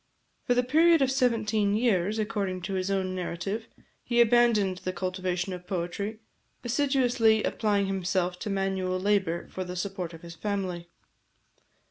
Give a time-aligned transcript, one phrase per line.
[0.45, 3.67] For the period of seventeen years, according to his own narrative,
[4.03, 6.21] he abandoned the cultivation of poetry,
[6.63, 10.89] assiduously applying himself to manual labour for the support of his family.